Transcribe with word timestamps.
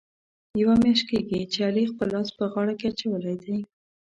یوه 0.61 0.75
میاشت 0.83 1.05
کېږي، 1.09 1.39
چې 1.51 1.59
علي 1.67 1.83
خپل 1.91 2.07
لاس 2.15 2.29
په 2.37 2.43
غاړه 2.51 2.73
کې 2.79 2.85
اچولی 2.89 3.35
دی. 3.43 3.57